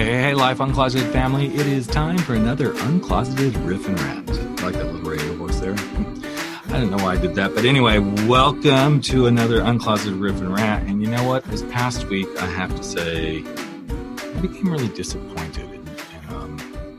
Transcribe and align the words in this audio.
Hey, 0.00 0.22
hey, 0.22 0.34
Life 0.34 0.60
Uncloseted 0.60 1.12
family. 1.12 1.48
It 1.48 1.66
is 1.66 1.86
time 1.86 2.16
for 2.16 2.34
another 2.34 2.72
uncloseted 2.72 3.54
riff 3.66 3.86
and 3.86 4.00
rant. 4.00 4.30
I 4.30 4.64
like 4.64 4.74
that 4.76 4.86
little 4.86 5.02
radio 5.02 5.34
voice 5.34 5.60
there. 5.60 5.74
I 6.74 6.80
don't 6.80 6.90
know 6.90 7.04
why 7.04 7.16
I 7.16 7.18
did 7.18 7.34
that. 7.34 7.54
But 7.54 7.66
anyway, 7.66 7.98
welcome 8.26 9.02
to 9.02 9.26
another 9.26 9.60
uncloseted 9.60 10.18
riff 10.18 10.40
and 10.40 10.54
rant. 10.54 10.88
And 10.88 11.02
you 11.02 11.10
know 11.10 11.24
what? 11.24 11.44
This 11.44 11.60
past 11.64 12.06
week, 12.06 12.28
I 12.40 12.46
have 12.46 12.74
to 12.76 12.82
say, 12.82 13.44
I 13.44 14.40
became 14.40 14.70
really 14.72 14.88
disappointed 14.88 15.70
in, 15.70 15.86
in, 15.86 16.34
um, 16.34 16.94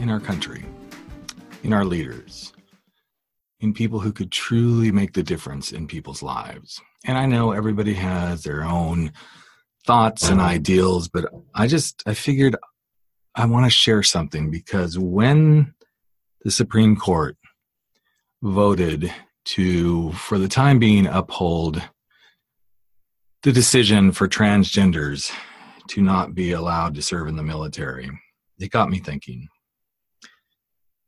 in 0.00 0.10
our 0.10 0.18
country, 0.18 0.64
in 1.62 1.72
our 1.72 1.84
leaders, 1.84 2.52
in 3.60 3.72
people 3.72 4.00
who 4.00 4.10
could 4.10 4.32
truly 4.32 4.90
make 4.90 5.12
the 5.12 5.22
difference 5.22 5.70
in 5.70 5.86
people's 5.86 6.24
lives. 6.24 6.80
And 7.04 7.16
I 7.16 7.26
know 7.26 7.52
everybody 7.52 7.94
has 7.94 8.42
their 8.42 8.64
own 8.64 9.12
thoughts 9.84 10.28
and 10.28 10.40
ideals, 10.40 11.08
but 11.08 11.26
I 11.54 11.66
just 11.66 12.02
I 12.06 12.14
figured 12.14 12.56
I 13.34 13.46
want 13.46 13.66
to 13.66 13.70
share 13.70 14.02
something 14.02 14.50
because 14.50 14.98
when 14.98 15.74
the 16.42 16.50
Supreme 16.50 16.96
Court 16.96 17.36
voted 18.42 19.12
to, 19.46 20.12
for 20.12 20.38
the 20.38 20.48
time 20.48 20.78
being, 20.78 21.06
uphold 21.06 21.82
the 23.42 23.52
decision 23.52 24.12
for 24.12 24.28
transgenders 24.28 25.32
to 25.88 26.00
not 26.00 26.34
be 26.34 26.52
allowed 26.52 26.94
to 26.94 27.02
serve 27.02 27.28
in 27.28 27.36
the 27.36 27.42
military, 27.42 28.10
it 28.58 28.70
got 28.70 28.88
me 28.88 28.98
thinking. 28.98 29.48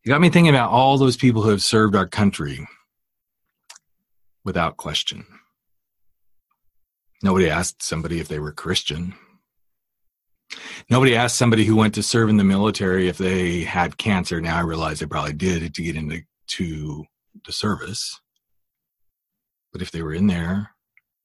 It 0.04 0.08
got 0.08 0.20
me 0.20 0.30
thinking 0.30 0.54
about 0.54 0.70
all 0.70 0.98
those 0.98 1.16
people 1.16 1.42
who 1.42 1.50
have 1.50 1.62
served 1.62 1.94
our 1.94 2.06
country 2.06 2.66
without 4.44 4.76
question. 4.76 5.24
Nobody 7.26 7.50
asked 7.50 7.82
somebody 7.82 8.20
if 8.20 8.28
they 8.28 8.38
were 8.38 8.52
Christian. 8.52 9.12
Nobody 10.88 11.16
asked 11.16 11.36
somebody 11.36 11.64
who 11.64 11.74
went 11.74 11.92
to 11.96 12.02
serve 12.04 12.28
in 12.28 12.36
the 12.36 12.44
military 12.44 13.08
if 13.08 13.18
they 13.18 13.64
had 13.64 13.98
cancer. 13.98 14.40
Now 14.40 14.58
I 14.58 14.60
realize 14.60 15.00
they 15.00 15.06
probably 15.06 15.32
did 15.32 15.74
to 15.74 15.82
get 15.82 15.96
into 15.96 16.20
to 16.50 17.04
the 17.44 17.50
service. 17.50 18.20
But 19.72 19.82
if 19.82 19.90
they 19.90 20.02
were 20.02 20.14
in 20.14 20.28
there 20.28 20.70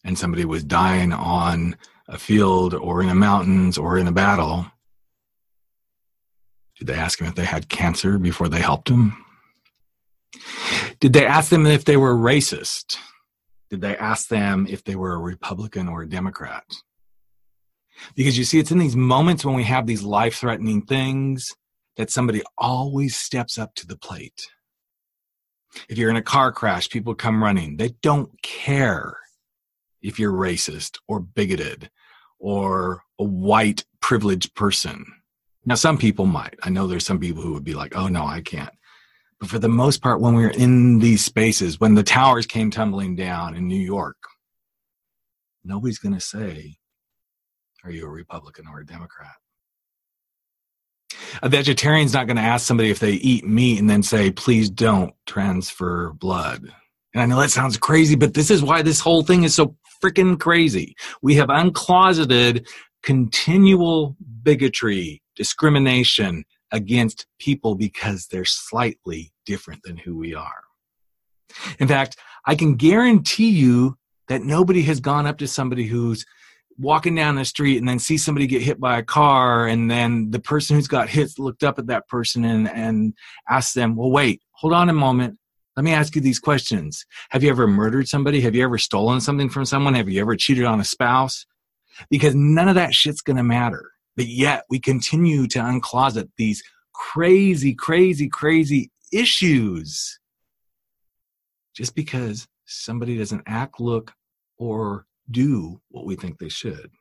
and 0.03 0.17
somebody 0.17 0.43
was 0.43 0.63
dying 0.63 1.13
on 1.13 1.77
a 2.07 2.17
field 2.17 2.73
or 2.73 3.03
in 3.03 3.07
the 3.07 3.13
mountains 3.13 3.77
or 3.77 3.99
in 3.99 4.07
a 4.07 4.11
battle, 4.11 4.65
did 6.79 6.87
they 6.87 6.95
ask 6.95 7.19
them 7.19 7.27
if 7.27 7.35
they 7.35 7.45
had 7.45 7.69
cancer 7.69 8.17
before 8.17 8.49
they 8.49 8.61
helped 8.61 8.89
them? 8.89 9.23
Did 10.99 11.13
they 11.13 11.27
ask 11.27 11.51
them 11.51 11.67
if 11.67 11.85
they 11.85 11.95
were 11.95 12.15
racist? 12.15 12.97
Did 13.71 13.79
they 13.79 13.95
ask 13.95 14.27
them 14.27 14.67
if 14.69 14.83
they 14.83 14.97
were 14.97 15.13
a 15.13 15.19
Republican 15.19 15.87
or 15.87 16.01
a 16.01 16.09
Democrat? 16.09 16.65
Because 18.15 18.37
you 18.37 18.43
see, 18.43 18.59
it's 18.59 18.71
in 18.71 18.79
these 18.79 18.97
moments 18.97 19.45
when 19.45 19.55
we 19.55 19.63
have 19.63 19.87
these 19.87 20.03
life 20.03 20.35
threatening 20.35 20.81
things 20.81 21.55
that 21.95 22.11
somebody 22.11 22.41
always 22.57 23.15
steps 23.15 23.57
up 23.57 23.73
to 23.75 23.87
the 23.87 23.95
plate. 23.95 24.45
If 25.87 25.97
you're 25.97 26.09
in 26.09 26.17
a 26.17 26.21
car 26.21 26.51
crash, 26.51 26.89
people 26.89 27.15
come 27.15 27.41
running. 27.41 27.77
They 27.77 27.95
don't 28.01 28.29
care 28.41 29.17
if 30.01 30.19
you're 30.19 30.33
racist 30.33 30.97
or 31.07 31.21
bigoted 31.21 31.89
or 32.39 33.03
a 33.19 33.23
white 33.23 33.85
privileged 34.01 34.53
person. 34.53 35.05
Now, 35.65 35.75
some 35.75 35.97
people 35.97 36.25
might. 36.25 36.55
I 36.63 36.69
know 36.69 36.87
there's 36.87 37.05
some 37.05 37.19
people 37.19 37.41
who 37.41 37.53
would 37.53 37.63
be 37.63 37.75
like, 37.75 37.95
oh, 37.95 38.09
no, 38.09 38.25
I 38.25 38.41
can't. 38.41 38.73
But 39.41 39.49
for 39.49 39.59
the 39.59 39.67
most 39.67 40.03
part, 40.03 40.21
when 40.21 40.35
we 40.35 40.43
were 40.43 40.51
in 40.51 40.99
these 40.99 41.25
spaces, 41.25 41.79
when 41.79 41.95
the 41.95 42.03
towers 42.03 42.45
came 42.45 42.69
tumbling 42.69 43.15
down 43.15 43.55
in 43.55 43.67
New 43.67 43.81
York, 43.81 44.17
nobody's 45.63 45.97
going 45.97 46.13
to 46.13 46.21
say, 46.21 46.75
Are 47.83 47.89
you 47.89 48.05
a 48.05 48.09
Republican 48.09 48.67
or 48.67 48.81
a 48.81 48.85
Democrat? 48.85 49.33
A 51.41 51.49
vegetarian's 51.49 52.13
not 52.13 52.27
going 52.27 52.37
to 52.37 52.43
ask 52.43 52.67
somebody 52.67 52.91
if 52.91 52.99
they 52.99 53.13
eat 53.13 53.43
meat 53.43 53.79
and 53.79 53.89
then 53.89 54.03
say, 54.03 54.29
Please 54.29 54.69
don't 54.69 55.15
transfer 55.25 56.13
blood. 56.13 56.71
And 57.15 57.23
I 57.23 57.25
know 57.25 57.41
that 57.41 57.49
sounds 57.49 57.77
crazy, 57.77 58.15
but 58.15 58.35
this 58.35 58.51
is 58.51 58.61
why 58.61 58.83
this 58.83 58.99
whole 58.99 59.23
thing 59.23 59.43
is 59.43 59.55
so 59.55 59.75
freaking 60.03 60.39
crazy. 60.39 60.95
We 61.23 61.33
have 61.35 61.49
uncloseted 61.49 62.67
continual 63.01 64.15
bigotry, 64.43 65.23
discrimination, 65.35 66.43
against 66.71 67.27
people 67.39 67.75
because 67.75 68.27
they're 68.27 68.45
slightly 68.45 69.33
different 69.45 69.83
than 69.83 69.97
who 69.97 70.17
we 70.17 70.33
are. 70.33 70.63
In 71.79 71.87
fact, 71.87 72.17
I 72.45 72.55
can 72.55 72.75
guarantee 72.75 73.49
you 73.49 73.97
that 74.27 74.43
nobody 74.43 74.81
has 74.83 74.99
gone 74.99 75.27
up 75.27 75.37
to 75.39 75.47
somebody 75.47 75.85
who's 75.85 76.25
walking 76.77 77.15
down 77.15 77.35
the 77.35 77.45
street 77.45 77.77
and 77.77 77.87
then 77.87 77.99
see 77.99 78.17
somebody 78.17 78.47
get 78.47 78.61
hit 78.61 78.79
by 78.79 78.97
a 78.97 79.03
car 79.03 79.67
and 79.67 79.91
then 79.91 80.31
the 80.31 80.39
person 80.39 80.75
who's 80.75 80.87
got 80.87 81.09
hit 81.09 81.37
looked 81.37 81.63
up 81.63 81.77
at 81.77 81.87
that 81.87 82.07
person 82.07 82.45
and, 82.45 82.69
and 82.69 83.13
asked 83.49 83.75
them, 83.75 83.95
well, 83.95 84.09
wait, 84.09 84.41
hold 84.53 84.73
on 84.73 84.89
a 84.89 84.93
moment. 84.93 85.37
Let 85.75 85.83
me 85.83 85.93
ask 85.93 86.15
you 86.15 86.21
these 86.21 86.39
questions. 86.39 87.05
Have 87.29 87.43
you 87.43 87.49
ever 87.49 87.67
murdered 87.67 88.07
somebody? 88.07 88.41
Have 88.41 88.55
you 88.55 88.63
ever 88.63 88.77
stolen 88.77 89.21
something 89.21 89.49
from 89.49 89.65
someone? 89.65 89.93
Have 89.93 90.09
you 90.09 90.21
ever 90.21 90.35
cheated 90.35 90.65
on 90.65 90.79
a 90.79 90.85
spouse? 90.85 91.45
Because 92.09 92.35
none 92.35 92.67
of 92.67 92.75
that 92.75 92.93
shit's 92.93 93.21
going 93.21 93.37
to 93.37 93.43
matter. 93.43 93.90
But 94.15 94.27
yet 94.27 94.65
we 94.69 94.79
continue 94.79 95.47
to 95.47 95.59
uncloset 95.59 96.29
these 96.37 96.63
crazy, 96.93 97.73
crazy, 97.73 98.27
crazy 98.29 98.91
issues 99.11 100.19
just 101.75 101.95
because 101.95 102.47
somebody 102.65 103.17
doesn't 103.17 103.43
act, 103.47 103.79
look, 103.79 104.13
or 104.57 105.05
do 105.29 105.81
what 105.89 106.05
we 106.05 106.15
think 106.15 106.37
they 106.37 106.49
should. 106.49 106.91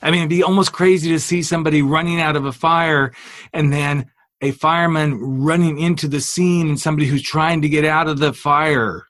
I 0.00 0.10
mean, 0.10 0.20
it'd 0.20 0.30
be 0.30 0.42
almost 0.42 0.72
crazy 0.72 1.10
to 1.10 1.20
see 1.20 1.42
somebody 1.42 1.82
running 1.82 2.20
out 2.20 2.36
of 2.36 2.46
a 2.46 2.52
fire 2.52 3.12
and 3.52 3.72
then 3.72 4.10
a 4.40 4.50
fireman 4.52 5.18
running 5.42 5.78
into 5.78 6.08
the 6.08 6.20
scene 6.20 6.68
and 6.68 6.80
somebody 6.80 7.06
who's 7.06 7.22
trying 7.22 7.62
to 7.62 7.68
get 7.68 7.84
out 7.84 8.08
of 8.08 8.18
the 8.18 8.32
fire 8.32 9.06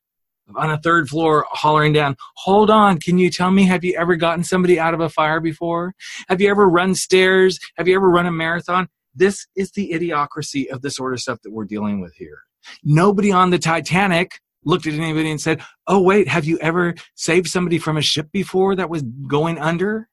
on 0.55 0.71
a 0.71 0.79
third 0.79 1.09
floor 1.09 1.47
hollering 1.51 1.93
down, 1.93 2.17
Hold 2.37 2.71
on, 2.71 2.99
can 2.99 3.19
you 3.19 3.31
tell 3.31 3.51
me, 3.51 3.65
have 3.65 3.84
you 3.84 3.97
ever 3.99 4.17
gotten 4.17 4.45
somebody 4.45 4.79
out 4.79 4.95
of 4.95 5.01
a 5.01 5.09
fire 5.09 5.41
before? 5.41 5.95
Have 6.29 6.41
you 6.41 6.51
ever 6.51 6.69
run 6.69 6.95
stairs? 6.95 7.59
Have 7.77 7.89
you 7.89 7.97
ever 7.97 8.09
run 8.09 8.27
a 8.27 8.33
marathon? 8.33 8.89
This 9.15 9.47
is 9.56 9.73
the 9.73 9.91
idiocracy 9.93 10.69
of 10.69 10.83
the 10.83 10.91
sort 10.91 11.15
of 11.15 11.21
stuff 11.21 11.41
that 11.43 11.53
we're 11.53 11.65
dealing 11.65 12.01
with 12.01 12.15
here. 12.15 12.41
Nobody 12.85 13.33
on 13.33 13.51
the 13.51 13.59
Titanic 13.59 14.41
looked 14.65 14.87
at 14.87 14.95
anybody 14.95 15.31
and 15.31 15.41
said, 15.41 15.62
Oh, 15.87 16.01
wait, 16.01 16.29
have 16.29 16.45
you 16.45 16.59
ever 16.59 16.95
saved 17.15 17.49
somebody 17.49 17.79
from 17.79 17.97
a 17.97 18.03
ship 18.03 18.31
before 18.33 18.77
that 18.77 18.91
was 18.91 19.03
going 19.03 19.59
under? 19.59 20.09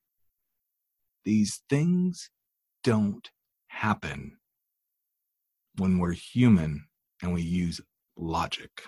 These 1.26 1.62
things 1.70 2.30
don't 2.84 3.30
happen 3.68 4.38
when 5.78 5.98
we're 5.98 6.14
human 6.14 6.86
and 7.22 7.34
we 7.34 7.42
use 7.42 7.82
logic 8.16 8.84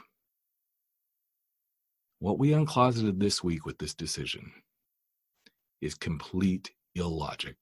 what 2.19 2.39
we 2.39 2.51
uncloseted 2.51 3.19
this 3.19 3.43
week 3.43 3.65
with 3.65 3.77
this 3.77 3.93
decision 3.93 4.51
is 5.81 5.95
complete 5.95 6.71
illogic. 6.95 7.57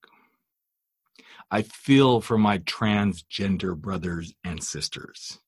I 1.51 1.63
feel 1.63 2.21
for 2.21 2.37
my 2.37 2.59
transgender 2.59 3.75
brothers 3.75 4.33
and 4.43 4.63
sisters. 4.63 5.39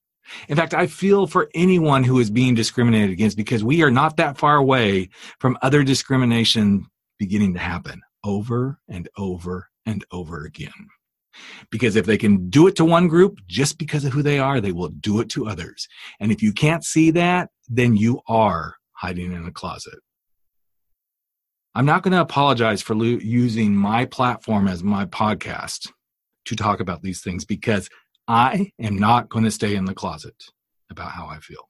In 0.48 0.56
fact, 0.56 0.74
I 0.74 0.88
feel 0.88 1.28
for 1.28 1.50
anyone 1.54 2.04
who 2.04 2.20
is 2.20 2.32
being 2.32 2.56
discriminated 2.56 3.12
against 3.12 3.38
because 3.38 3.64
we 3.64 3.84
are 3.84 3.92
not 3.92 4.18
that 4.18 4.38
far 4.38 4.58
away 4.58 5.10
from 5.40 5.58
other 5.62 5.84
discrimination 5.84 6.88
beginning 7.20 7.54
to 7.54 7.60
happen 7.60 8.02
over 8.24 8.80
and 8.88 9.08
over 9.18 9.70
and 9.86 10.04
over 10.12 10.46
again. 10.46 10.90
Because 11.70 11.96
if 11.96 12.06
they 12.06 12.18
can 12.18 12.50
do 12.50 12.66
it 12.68 12.76
to 12.78 12.86
one 12.86 13.08
group 13.08 13.40
just 13.48 13.78
because 13.78 14.06
of 14.06 14.14
who 14.14 14.24
they 14.24 14.40
are, 14.40 14.62
they 14.62 14.72
will 14.72 14.90
do 14.90 15.20
it 15.20 15.30
to 15.30 15.48
others. 15.48 15.88
And 16.20 16.32
if 16.32 16.42
you 16.42 16.54
can't 16.54 16.84
see 16.84 17.12
that, 17.12 17.50
then 17.68 17.96
you 17.96 18.22
are 18.28 18.76
hiding 19.06 19.34
in 19.34 19.46
a 19.46 19.52
closet. 19.52 20.00
I'm 21.76 21.86
not 21.86 22.02
going 22.02 22.14
to 22.14 22.22
apologize 22.22 22.82
for 22.82 22.96
lo- 22.96 23.20
using 23.22 23.76
my 23.76 24.06
platform 24.06 24.68
as 24.68 24.84
my 24.84 25.06
podcast 25.06 25.92
to 26.46 26.56
talk 26.56 26.80
about 26.80 27.04
these 27.04 27.22
things 27.22 27.46
because 27.46 27.88
I 28.28 28.72
am 28.80 28.98
not 28.98 29.30
going 29.30 29.46
to 29.46 29.52
stay 29.52 29.76
in 29.76 29.86
the 29.86 29.94
closet 29.94 30.34
about 30.90 31.12
how 31.12 31.28
I 31.28 31.38
feel. 31.38 31.70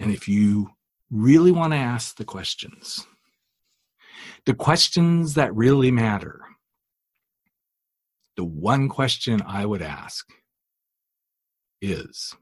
And 0.00 0.10
if 0.10 0.26
you 0.26 0.70
really 1.10 1.52
want 1.52 1.74
to 1.74 1.78
ask 1.78 2.16
the 2.16 2.24
questions, 2.24 3.06
the 4.46 4.54
questions 4.54 5.34
that 5.34 5.54
really 5.54 5.90
matter, 5.90 6.40
the 8.38 8.44
one 8.44 8.88
question 8.88 9.42
I 9.46 9.66
would 9.66 9.82
ask 9.82 10.26
is 11.82 12.34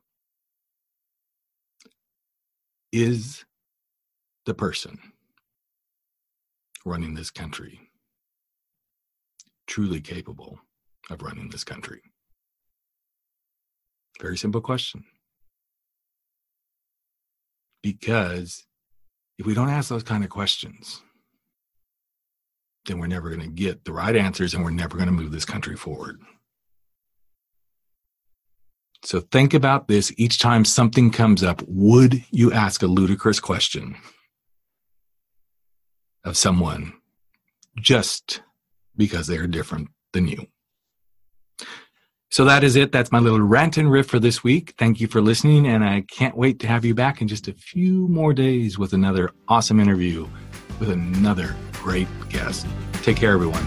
is 2.96 3.44
the 4.46 4.54
person 4.54 4.98
running 6.86 7.12
this 7.12 7.30
country 7.30 7.78
truly 9.66 10.00
capable 10.00 10.58
of 11.10 11.20
running 11.20 11.50
this 11.50 11.62
country? 11.62 12.00
Very 14.18 14.38
simple 14.38 14.62
question. 14.62 15.04
Because 17.82 18.64
if 19.38 19.44
we 19.44 19.52
don't 19.52 19.68
ask 19.68 19.90
those 19.90 20.02
kind 20.02 20.24
of 20.24 20.30
questions, 20.30 21.02
then 22.86 22.98
we're 22.98 23.08
never 23.08 23.28
going 23.28 23.42
to 23.42 23.48
get 23.48 23.84
the 23.84 23.92
right 23.92 24.16
answers 24.16 24.54
and 24.54 24.64
we're 24.64 24.70
never 24.70 24.96
going 24.96 25.08
to 25.08 25.12
move 25.12 25.32
this 25.32 25.44
country 25.44 25.76
forward. 25.76 26.18
So 29.06 29.20
think 29.20 29.54
about 29.54 29.86
this 29.86 30.12
each 30.16 30.40
time 30.40 30.64
something 30.64 31.12
comes 31.12 31.44
up. 31.44 31.62
Would 31.68 32.24
you 32.32 32.52
ask 32.52 32.82
a 32.82 32.88
ludicrous 32.88 33.38
question 33.38 33.94
of 36.24 36.36
someone 36.36 36.92
just 37.76 38.42
because 38.96 39.28
they 39.28 39.36
are 39.36 39.46
different 39.46 39.90
than 40.12 40.26
you? 40.26 40.48
So 42.32 42.44
that 42.46 42.64
is 42.64 42.74
it. 42.74 42.90
That's 42.90 43.12
my 43.12 43.20
little 43.20 43.40
rant 43.40 43.76
and 43.76 43.88
riff 43.88 44.08
for 44.08 44.18
this 44.18 44.42
week. 44.42 44.74
Thank 44.76 45.00
you 45.00 45.06
for 45.06 45.20
listening, 45.20 45.68
and 45.68 45.84
I 45.84 46.00
can't 46.10 46.36
wait 46.36 46.58
to 46.60 46.66
have 46.66 46.84
you 46.84 46.92
back 46.92 47.22
in 47.22 47.28
just 47.28 47.46
a 47.46 47.52
few 47.52 48.08
more 48.08 48.34
days 48.34 48.76
with 48.76 48.92
another 48.92 49.30
awesome 49.46 49.78
interview 49.78 50.26
with 50.80 50.90
another 50.90 51.54
great 51.74 52.08
guest. 52.28 52.66
Take 53.02 53.18
care, 53.18 53.34
everyone. 53.34 53.64